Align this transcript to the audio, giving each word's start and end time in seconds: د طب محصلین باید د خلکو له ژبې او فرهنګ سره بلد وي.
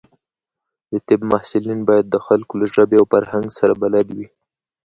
د 0.91 0.93
طب 1.07 1.19
محصلین 1.31 1.79
باید 1.89 2.05
د 2.09 2.15
خلکو 2.25 2.53
له 2.61 2.67
ژبې 2.75 2.95
او 2.99 3.05
فرهنګ 3.13 3.47
سره 3.59 3.73
بلد 3.83 4.07
وي. 4.17 4.27